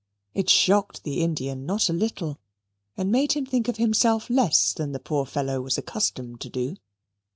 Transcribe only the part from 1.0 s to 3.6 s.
the Indian not a little and made him